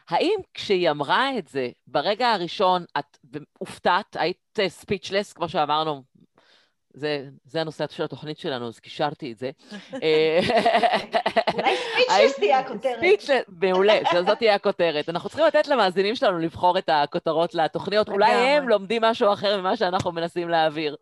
[0.09, 3.17] האם כשהיא אמרה את זה, ברגע הראשון את
[3.57, 6.03] הופתעת, היית ספיצ'לס, כמו שאמרנו
[6.93, 9.51] זה, זה הנושא של התוכנית שלנו, אז קישרתי את זה.
[11.53, 12.97] אולי ספיצ'לס תהיה הכותרת.
[12.97, 15.09] ספיצ'לס, מעולה, זאת תהיה הכותרת.
[15.09, 18.09] אנחנו צריכים לתת למאזינים שלנו לבחור את הכותרות לתוכניות.
[18.09, 20.95] אולי הם לומדים משהו אחר ממה שאנחנו מנסים להעביר.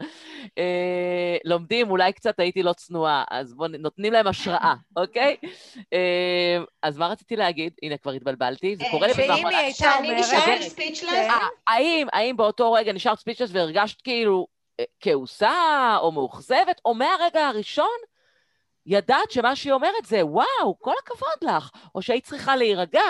[0.57, 5.35] אה, לומדים, אולי קצת הייתי לא צנועה, אז בואו, נותנים להם השראה, אוקיי?
[5.93, 7.73] אה, אז מה רציתי להגיד?
[7.83, 9.71] הנה, כבר התבלבלתי, זה קורה לי בזמן האחרונה.
[9.71, 11.09] שאני נשארת ספיצ'לס?
[12.13, 14.58] האם באותו רגע נשארת ספיצ'לס והרגשת כאילו...
[14.99, 17.97] כעוסה או מאוכזבת, או מהרגע הראשון
[18.85, 23.03] ידעת שמה שהיא אומרת זה, וואו, כל הכבוד לך, או שהיית צריכה להירגע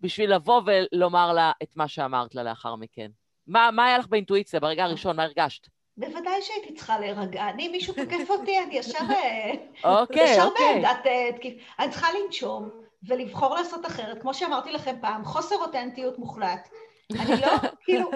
[0.00, 3.10] בשביל לבוא ולומר לה את מה שאמרת לה לאחר מכן.
[3.46, 5.68] מה, מה היה לך באינטואיציה ברגע הראשון, מה הרגשת?
[5.96, 7.48] בוודאי שהייתי צריכה להירגע.
[7.48, 8.98] אני, מישהו תוקף אותי, אני ישר...
[9.10, 10.82] אה, אוקיי, ישר אוקיי.
[10.82, 11.54] בעמדת אה, תקיף.
[11.78, 12.70] אני צריכה לנשום
[13.02, 14.22] ולבחור לעשות אחרת.
[14.22, 16.68] כמו שאמרתי לכם פעם, חוסר אותנטיות מוחלט.
[17.12, 17.48] אני לא,
[17.84, 18.10] כאילו,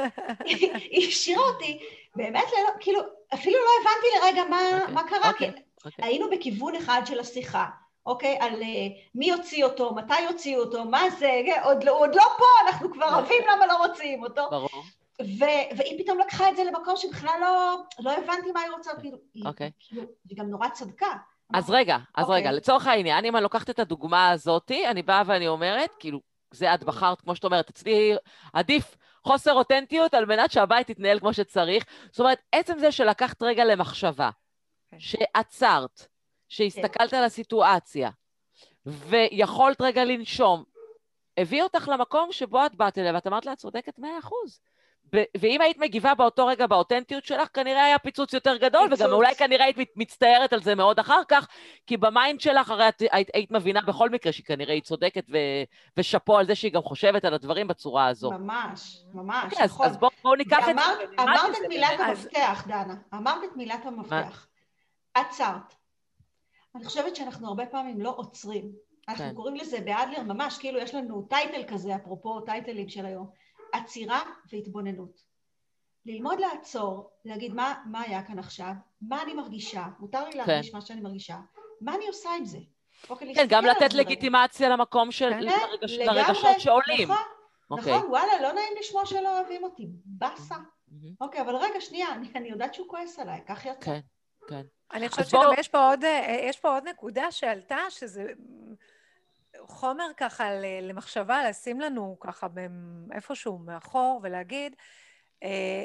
[0.90, 1.78] היא השאירה אותי
[2.16, 3.00] באמת, לא, כאילו,
[3.34, 5.84] אפילו לא הבנתי לרגע מה, okay, אוקיי, מה קרה, okay, כי okay.
[5.84, 6.04] אוקיי.
[6.04, 7.66] היינו בכיוון אחד של השיחה,
[8.06, 8.38] אוקיי?
[8.40, 8.64] על uh,
[9.14, 12.92] מי יוציא אותו, מתי יוציאו אותו, מה זה, כן, עוד, לא, עוד לא פה, אנחנו
[12.92, 14.50] כבר רבים למה לא מוציאים אותו.
[14.50, 14.84] ברור.
[15.20, 19.18] ו- והיא פתאום לקחה את זה למקום שבכלל לא, לא הבנתי מה היא רוצה, כאילו,
[19.46, 19.66] אוקיי.
[19.66, 21.12] היא, כאילו, היא גם נורא צדקה.
[21.54, 22.32] אז רגע, אז okay.
[22.32, 26.20] רגע, לצורך העניין, אם אני לוקחת את הדוגמה הזאתי, אני באה ואני אומרת, כאילו,
[26.50, 28.14] זה את בחרת, כמו שאת אומרת, אצלי
[28.52, 31.84] עדיף חוסר אותנטיות על מנת שהבית יתנהל כמו שצריך.
[32.10, 34.30] זאת אומרת, עצם זה שלקחת רגע למחשבה,
[34.90, 34.96] כן.
[35.00, 36.06] שעצרת,
[36.48, 37.14] שהסתכלת.
[37.14, 38.10] על הסיטואציה,
[38.86, 40.64] ויכולת רגע לנשום,
[41.36, 44.60] הביא אותך למקום שבו את באת אליה, ואת אמרת לה, את צודקת מאה אחוז.
[45.12, 49.00] ואם היית מגיבה באותו רגע באותנטיות שלך, כנראה היה פיצוץ יותר גדול, פיצוץ.
[49.00, 51.46] וגם אולי כנראה היית מצטערת על זה מאוד אחר כך,
[51.86, 55.24] כי ב mind שלך הרי את היית, היית מבינה בכל מקרה שהיא כנראה היא צודקת,
[55.32, 55.36] ו,
[55.96, 58.30] ושאפו על זה שהיא גם חושבת על הדברים בצורה הזו.
[58.30, 59.86] ממש, ממש, okay, נכון.
[59.86, 61.22] אז, אז בואו בוא ניקח את זה.
[61.22, 62.94] אמרת את מילת המפתח, דנה.
[63.14, 64.46] אמרת את מילת המפתח.
[65.14, 65.74] עצרת.
[66.74, 68.72] אני חושבת שאנחנו הרבה פעמים לא עוצרים.
[69.08, 69.34] אנחנו כן.
[69.34, 73.30] קוראים לזה באדלר ממש, כאילו יש לנו title כזה, אפרופו טייטלים של היום.
[73.80, 75.30] עצירה והתבוננות.
[76.06, 80.76] ללמוד לעצור, להגיד מה, מה היה כאן עכשיו, מה אני מרגישה, מותר לי להרגיש כן.
[80.76, 81.36] מה שאני מרגישה,
[81.80, 82.58] מה אני עושה עם זה.
[83.10, 84.76] אוקיי, כן, גם לתת לגיטימציה רגע.
[84.76, 87.10] למקום של כן, לרגש, לרגשות שעולים.
[87.10, 87.24] נכון,
[87.70, 87.96] אוקיי.
[87.96, 90.54] נכון, וואלה, לא נעים לשמוע שלא אוהבים אותי, באסה.
[91.20, 93.80] אוקיי, אבל רגע, שנייה, אני, אני יודעת שהוא כועס עליי, כך יצא.
[93.80, 94.00] כן,
[94.48, 94.62] כן.
[94.92, 95.54] אני חושבת שגם בוא...
[95.58, 98.32] יש, פה עוד, אה, יש פה עוד נקודה שעלתה, שזה
[99.66, 100.50] חומר ככה
[100.82, 102.46] למחשבה, לשים לנו ככה
[103.12, 104.76] איפשהו מאחור ולהגיד,
[105.42, 105.84] אה,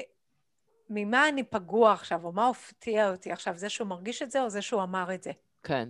[0.89, 4.49] ממה אני פגוע עכשיו, או מה הפתיע אותי עכשיו, זה שהוא מרגיש את זה או
[4.49, 5.31] זה שהוא אמר את זה.
[5.63, 5.89] כן.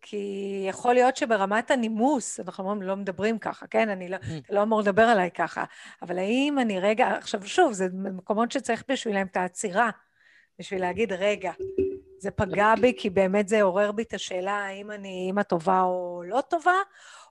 [0.00, 3.88] כי יכול להיות שברמת הנימוס, אנחנו לא מדברים ככה, כן?
[3.88, 4.20] אני לא, mm.
[4.46, 5.64] אתה לא אמור לדבר עליי ככה,
[6.02, 9.90] אבל האם אני רגע, עכשיו שוב, זה מקומות שצריך בשבילם את העצירה,
[10.58, 11.52] בשביל להגיד, רגע,
[12.22, 16.22] זה פגע בי כי באמת זה עורר בי את השאלה האם אני אימא טובה או
[16.26, 16.74] לא טובה,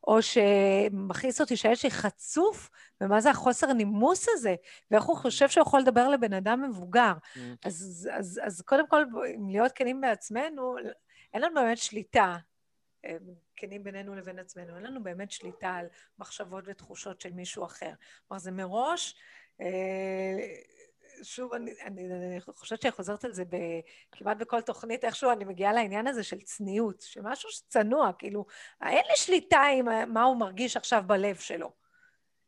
[0.08, 2.70] או שמכניס אותי שהילד שלי חצוף,
[3.02, 4.56] ומה זה החוסר נימוס הזה,
[4.92, 7.14] ואיך הוא חושב שהוא יכול לדבר לבן אדם מבוגר.
[7.14, 7.40] Mm.
[7.66, 9.04] אז, אז, אז קודם כל,
[9.36, 10.76] אם להיות כנים בעצמנו,
[11.34, 12.38] אין לנו באמת שליטה,
[13.56, 15.86] כנים בינינו לבין עצמנו, אין לנו באמת שליטה על
[16.20, 17.92] מחשבות ותחושות של מישהו אחר.
[18.28, 19.16] כלומר, זה מראש...
[19.62, 19.68] אה,
[21.24, 23.56] שוב, אני, אני, אני חושבת שאני חוזרת על זה ב,
[24.12, 28.46] כמעט בכל תוכנית, איכשהו אני מגיעה לעניין הזה של צניעות, שמשהו שצנוע, כאילו,
[28.82, 31.72] אין לי שליטה עם מה הוא מרגיש עכשיו בלב שלו.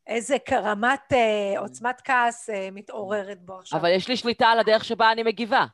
[0.08, 3.80] איזה רמת אה, עוצמת כעס אה, מתעוררת בו עכשיו.
[3.80, 5.66] אבל יש לי שליטה על הדרך שבה אני מגיבה.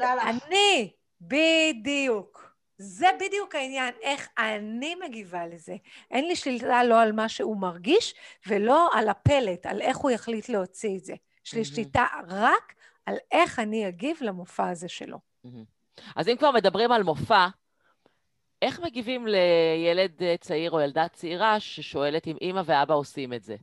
[0.00, 2.54] אני, בדיוק.
[2.78, 5.76] זה בדיוק העניין, איך אני מגיבה לזה.
[6.10, 8.14] אין לי שליטה לא על מה שהוא מרגיש,
[8.46, 11.14] ולא על הפלט, על איך הוא יחליט להוציא את זה.
[11.46, 12.74] יש לי שליטה רק
[13.06, 15.18] על איך אני אגיב למופע הזה שלו.
[16.16, 17.46] אז אם כבר מדברים על מופע,
[18.62, 23.56] איך מגיבים לילד אה, צעיר או ילדה צעירה ששואלת אם אימא ואבא עושים את זה?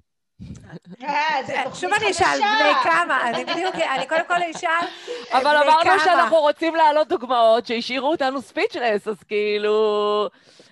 [1.04, 5.42] אה, שוב אני אשאל בני כמה, אני בדיוק, אני קודם כל אשאל בני כמה.
[5.42, 10.30] אבל אמרנו שאנחנו רוצים להעלות דוגמאות שהשאירו אותנו ספיצ'לס, אז כאילו...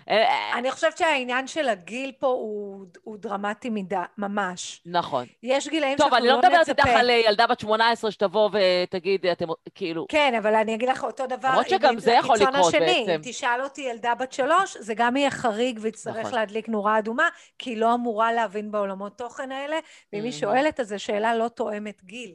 [0.10, 4.82] אה, אני חושבת שהעניין של הגיל פה הוא, הוא דרמטי מדי, ממש.
[4.86, 5.26] נכון.
[5.44, 6.40] יש גילאים שאנחנו לא נצפה...
[6.40, 9.46] טוב, אני לא מדברת איתך על ילדה בת 18 שתבוא ותגיד, אתם
[9.76, 10.06] כאילו...
[10.10, 11.50] כן, אבל אני אגיד לך אותו דבר...
[11.50, 13.12] למרות שגם זה יכול לקרות השני, בעצם.
[13.12, 16.40] אם תשאל אותי ילדה בת שלוש, זה גם יהיה חריג ויצטרך נכון.
[16.40, 19.80] להדליק נורה אדומה, כי היא לא אמורה להבין בעולמות תוכן האלה,
[20.14, 22.32] ואם היא שואלת, אז זו שאלה לא תואמת גיל.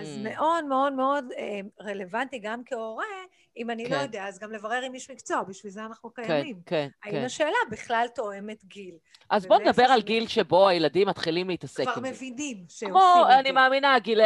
[0.00, 3.04] אז מאוד מאוד מאוד אה, רלוונטי גם כהורה,
[3.56, 3.94] אם אני לא כן.
[3.94, 6.56] לא יודע, אז גם לברר עם איש מקצוע, בשביל זה אנחנו כן, קיימים.
[6.66, 7.24] כן, כן, האם כן.
[7.24, 8.94] השאלה בכלל תואמת גיל.
[9.30, 11.92] אז בואו נדבר על גיל שבו הילדים מתחילים להתעסק עם זה.
[11.92, 13.00] כבר מבינים שעושים את זה.
[13.00, 14.20] כמו, אני מאמינה, גיל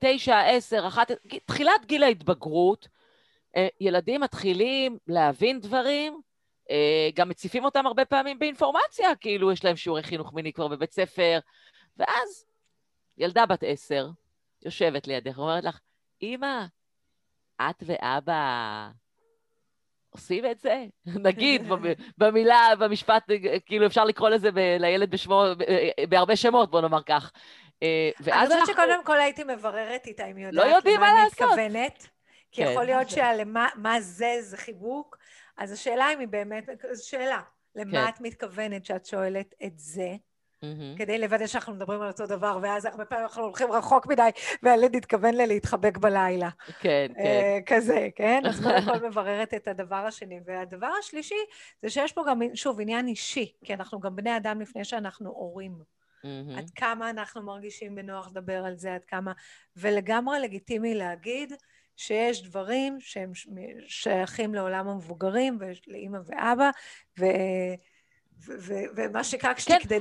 [0.00, 1.10] תשע, עשר, אחת,
[1.44, 2.88] תחילת גיל ההתבגרות,
[3.56, 6.20] אה, ילדים מתחילים להבין דברים,
[6.70, 10.92] אה, גם מציפים אותם הרבה פעמים באינפורמציה, כאילו יש להם שיעורי חינוך מיני כבר בבית
[10.92, 11.38] ספר,
[11.96, 12.46] ואז
[13.18, 14.08] ילדה בת עשר
[14.64, 15.80] יושבת לידך ואומרת לך,
[16.22, 16.64] אמא,
[17.60, 18.88] את ואבא
[20.10, 20.84] עושים את זה?
[21.28, 21.62] נגיד,
[22.18, 23.30] במילה, במשפט,
[23.66, 25.44] כאילו אפשר לקרוא לזה ב- לילד בשמו,
[26.08, 27.32] בהרבה שמות, בוא נאמר כך.
[27.82, 31.40] אה, אני חושבת שקודם כל הייתי מבררת איתה אם היא יודעת לא יודעים מה לעשות.
[31.40, 32.08] מתכוונת.
[32.52, 32.70] כי כן.
[32.70, 35.18] יכול להיות שלמה זה, זה חיבוק.
[35.56, 37.40] אז השאלה אם היא באמת, זו שאלה.
[37.74, 38.08] למה כן.
[38.08, 40.16] את מתכוונת שאת שואלת את זה?
[40.72, 40.98] Mm-hmm.
[40.98, 44.30] כדי לוודא שאנחנו מדברים על אותו דבר, ואז הרבה פעמים אנחנו הולכים רחוק מדי,
[44.62, 46.48] והילד התכוון ללהתחבק בלילה.
[46.80, 47.58] כן, כן.
[47.60, 48.42] Uh, כזה, כן?
[48.48, 50.40] אז קודם כל מבררת את הדבר השני.
[50.46, 51.34] והדבר השלישי,
[51.82, 55.72] זה שיש פה גם, שוב, עניין אישי, כי אנחנו גם בני אדם לפני שאנחנו הורים.
[55.78, 56.58] Mm-hmm.
[56.58, 59.32] עד כמה אנחנו מרגישים בנוח לדבר על זה, עד כמה...
[59.76, 61.52] ולגמרי לגיטימי להגיד
[61.96, 63.32] שיש דברים שהם
[63.86, 66.70] שייכים לעולם המבוגרים, לאימא ואבא,
[67.18, 67.24] ו...
[68.96, 69.98] ומה שקרה כשתגדלי,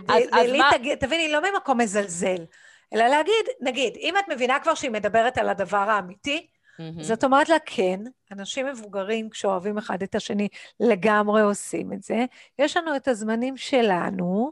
[0.84, 2.46] כן, תביני, לא ממקום מזלזל,
[2.94, 7.04] אלא להגיד, נגיד, אם את מבינה כבר שהיא מדברת על הדבר האמיתי, Mm-hmm.
[7.04, 8.00] זאת אומרת לה, כן,
[8.32, 10.48] אנשים מבוגרים כשאוהבים אחד את השני
[10.80, 12.26] לגמרי עושים את זה.
[12.60, 14.52] יש לנו את הזמנים שלנו,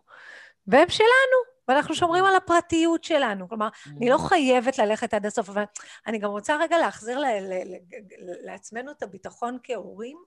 [0.68, 3.50] והם שלנו, ואנחנו שומרים על הפרטיות שלנו.
[3.50, 3.68] כלומר,
[3.98, 5.64] אני לא חייבת ללכת עד הסוף, אבל
[6.08, 10.18] אני גם רוצה רגע להחזיר ל- ל- ל- לעצמנו את הביטחון כהורים,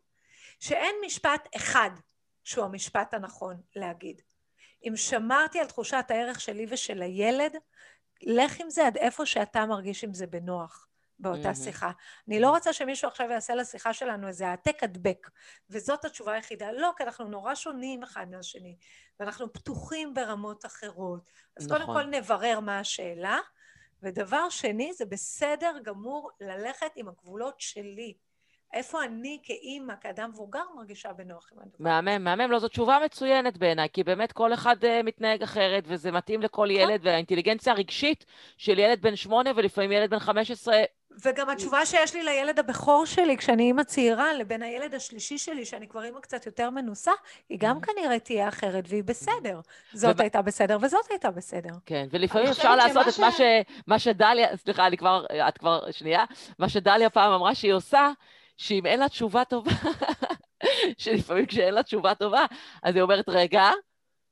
[0.61, 1.91] שאין משפט אחד
[2.45, 4.23] שהוא המשפט הנכון להגיד.
[4.89, 7.57] אם שמרתי על תחושת הערך שלי ושל הילד,
[8.23, 10.89] לך עם זה עד איפה שאתה מרגיש עם זה בנוח.
[11.19, 11.65] באותה mm-hmm.
[11.65, 11.91] שיחה.
[12.29, 15.31] אני לא רוצה שמישהו עכשיו יעשה לשיחה שלנו איזה העתק הדבק,
[15.71, 16.73] וזאת התשובה היחידה.
[16.73, 18.77] לא, כי אנחנו נורא שונים אחד מהשני,
[19.21, 21.21] ואנחנו פתוחים ברמות אחרות.
[21.57, 21.79] אז נכון.
[21.79, 23.39] קודם כל נברר מה השאלה,
[24.03, 28.15] ודבר שני, זה בסדר גמור ללכת עם הגבולות שלי.
[28.75, 31.77] איפה אני כאימא, כאדם מבוגר, מרגישה בנוח עם הדבר.
[31.79, 32.51] מהמם, מהמם.
[32.51, 36.69] לא, זו תשובה מצוינת בעיניי, כי באמת כל אחד uh, מתנהג אחרת, וזה מתאים לכל
[36.73, 36.81] נכון.
[36.81, 38.25] ילד, והאינטליגנציה הרגשית
[38.57, 40.83] של ילד בן שמונה, ולפעמים ילד בן חמש עשרה,
[41.25, 45.89] וגם התשובה שיש לי לילד הבכור שלי, כשאני אימא צעירה, לבין הילד השלישי שלי, שאני
[45.89, 47.13] כבר אימא קצת יותר מנוסה,
[47.49, 47.81] היא גם.
[47.81, 49.61] כנראה תהיה אחרת, והיא בסדר.
[49.93, 51.71] זאת הייתה בסדר וזאת הייתה בסדר.
[51.87, 53.19] כן, ולפעמים אפשר לעשות את
[53.87, 56.25] מה שדליה, סליחה, אני כבר, את כבר, שנייה,
[56.59, 58.11] מה שדליה פעם אמרה שהיא עושה,
[58.57, 59.71] שאם אין לה תשובה טובה,
[60.99, 62.47] שלפעמים כשאין לה תשובה טובה,
[62.83, 63.63] אז היא אומרת, רגע,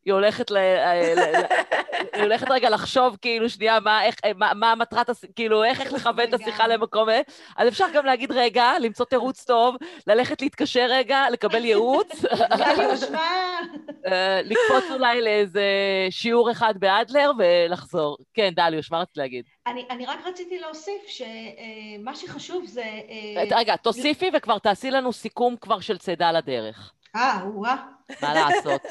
[0.05, 0.57] היא הולכת ל...
[2.13, 6.29] היא הולכת רגע לחשוב, כאילו, שנייה, מה, איך, מה, מה המטרת, כאילו, איך, איך לכוון
[6.29, 7.09] את השיחה למקום...
[7.57, 12.25] אז אפשר גם להגיד רגע, למצוא תירוץ טוב, ללכת להתקשר רגע, לקבל ייעוץ.
[14.07, 15.63] אה, לקפוץ אולי לאיזה
[16.11, 18.17] שיעור אחד באדלר ולחזור.
[18.35, 19.45] כן, דליוש, מה רצית להגיד?
[19.67, 22.83] אני, אני רק רציתי להוסיף שמה אה, שחשוב זה...
[22.83, 26.93] אה, רגע, תוסיפי וכבר תעשי לנו סיכום כבר של צידה לדרך.
[27.17, 27.77] אה, וואה.
[28.23, 28.83] מה לעשות?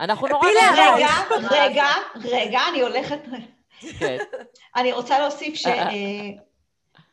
[0.00, 0.48] אנחנו נורא...
[0.48, 1.08] רגע,
[1.50, 1.86] רגע,
[2.24, 3.18] רגע, אני הולכת...
[3.98, 4.16] כן.
[4.76, 5.66] אני רוצה להוסיף ש...
[5.66, 5.90] אה,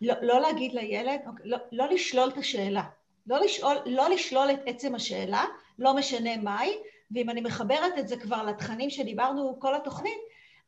[0.02, 2.84] לא, לא להגיד לילד, אוקיי, לא, לא לשלול את השאלה.
[3.28, 3.39] לא
[3.86, 5.46] לא לשלול את עצם השאלה,
[5.80, 6.78] לא משנה מהי,
[7.12, 10.19] ואם אני מחברת את זה כבר לתכנים שדיברנו כל התוכנית,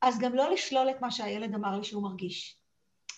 [0.01, 2.55] אז גם לא לשלול את מה שהילד אמר לי שהוא מרגיש.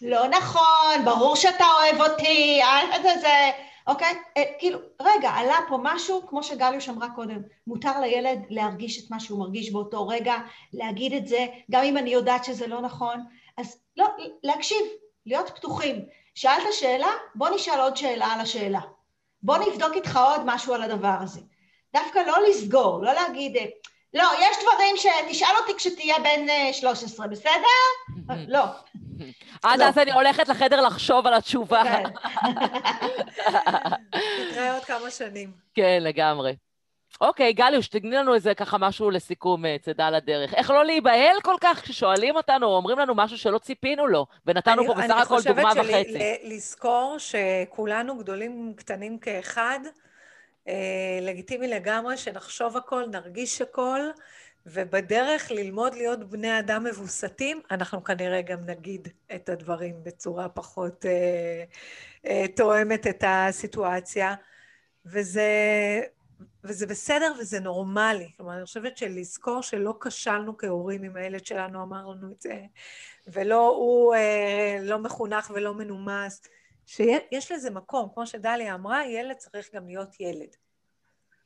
[0.02, 3.52] לא נכון, ברור שאתה אוהב אותי, אל תזה,
[3.88, 4.16] אוקיי?
[4.38, 9.20] אה, כאילו, רגע, עלה פה משהו, כמו שגליוש אמרה קודם, מותר לילד להרגיש את מה
[9.20, 10.36] שהוא מרגיש באותו רגע,
[10.74, 13.24] להגיד את זה, גם אם אני יודעת שזה לא נכון,
[13.58, 14.08] אז לא,
[14.44, 14.78] להקשיב,
[15.26, 16.06] להיות פתוחים.
[16.36, 18.80] שאלת שאלה, בוא נשאל עוד שאלה על השאלה.
[19.42, 21.42] בוא נבדוק איתך עוד משהו על הדבר הזה.
[21.94, 23.66] דווקא לא לסגור, לא להגיד, אה,
[24.18, 28.14] לא, יש דברים שתשאל אותי כשתהיה בן 13, אה, בסדר?
[28.56, 28.64] לא.
[29.64, 31.84] עד אז אני הולכת לחדר לחשוב על התשובה.
[31.84, 32.04] כן.
[34.42, 35.52] נתראה עוד כמה שנים.
[35.74, 36.56] כן, לגמרי.
[37.22, 40.54] אוקיי, גליוש, תגני לנו איזה ככה משהו לסיכום, אה, צידה לדרך.
[40.54, 44.86] איך לא להיבהל כל כך כששואלים אותנו או אומרים לנו משהו שלא ציפינו לו, ונתנו
[44.86, 45.80] פה בסך הכל דוגמה וחצי.
[45.80, 49.80] אני חושבת שלזכור שכולנו גדולים קטנים כאחד,
[51.22, 54.00] לגיטימי לגמרי שנחשוב הכל, נרגיש הכל,
[54.70, 61.64] ובדרך ללמוד להיות בני אדם מבוסתים, אנחנו כנראה גם נגיד את הדברים בצורה פחות אה,
[62.26, 64.36] אה, תואמת את הסיטואציה,
[65.06, 65.50] וזה,
[66.64, 68.32] וזה בסדר וזה נורמלי.
[68.38, 72.62] כלומר, אני חושבת שלזכור שלא כשלנו כהורים אם הילד שלנו אמר לנו את זה,
[73.28, 76.42] ולא הוא אה, לא מחונך ולא מנומס,
[76.88, 80.56] שיש לזה מקום, כמו שדליה אמרה, ילד צריך גם להיות ילד.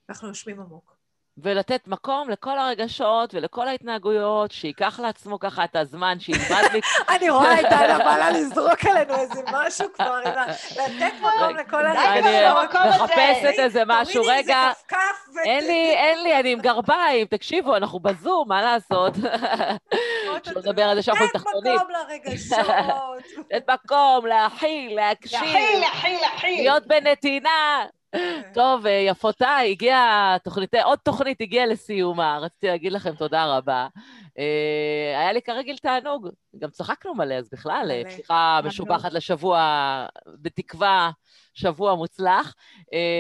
[0.10, 1.00] אנחנו יושבים עמוק.
[1.37, 6.81] ולתת מקום לכל הרגשות ולכל ההתנהגויות, שייקח לעצמו ככה את הזמן, שילמד לי...
[7.15, 12.25] אני רואה את דנה בא לזרוק עלינו איזה משהו כבר, לתת מקום לכל הרגשות.
[12.25, 14.71] אני מחפשת איזה משהו, רגע,
[15.45, 19.15] אין לי, אין לי, אני עם גרביים, תקשיבו, אנחנו בזום, מה לעשות?
[20.43, 21.77] שלא לדבר על זה שאנחנו עם תחתונים.
[21.77, 22.65] תת מקום לרגשות.
[23.51, 25.39] תת מקום, להכיל, להקשיב.
[25.41, 26.55] להכיל, להכיל, להכיל.
[26.55, 27.85] להיות בנתינה.
[28.54, 33.88] טוב, אה, יפותיי, הגיעה תוכנית, עוד תוכנית הגיעה לסיומה, רציתי להגיד לכם תודה רבה.
[34.39, 39.60] אה, היה לי כרגיל תענוג, גם צחקנו מלא, אז בכלל, אה, פתיחה משובחת לשבוע,
[40.41, 41.12] בתקווה,
[41.54, 42.56] שבוע מוצלח.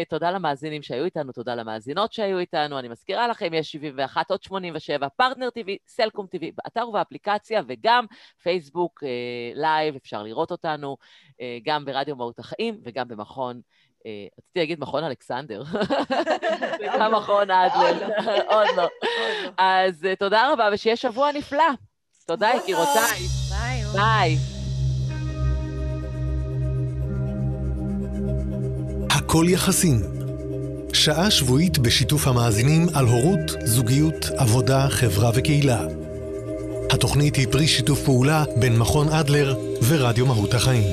[0.09, 2.79] תודה למאזינים שהיו איתנו, תודה למאזינות שהיו איתנו.
[2.79, 8.05] אני מזכירה לכם, יש 71 עוד 87, פרטנר TV, סלקום TV, באתר ובאפליקציה, וגם
[8.43, 9.03] פייסבוק
[9.55, 10.97] live, אפשר לראות אותנו,
[11.63, 13.90] גם ברדיו מהות החיים וגם במכון אה,
[14.39, 15.63] רציתי להגיד מכון אלכסנדר,
[16.81, 18.07] וגם מכון אדלר,
[18.53, 18.87] עוד לא.
[19.57, 21.63] אז אה, תודה רבה, ושיהיה שבוע נפלא.
[22.27, 23.19] תודה, יקירותיי.
[23.49, 23.83] ביי.
[23.93, 24.37] ביי.
[29.09, 30.21] הכל יחסים.
[30.93, 35.85] שעה שבועית בשיתוף המאזינים על הורות, זוגיות, עבודה, חברה וקהילה.
[36.91, 39.55] התוכנית היא פרי שיתוף פעולה בין מכון אדלר
[39.87, 40.83] ורדיו מהות החיים.